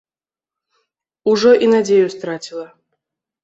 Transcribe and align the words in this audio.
Ужо 1.33 1.51
і 1.67 1.71
надзею 1.77 2.07
страціла. 2.17 2.67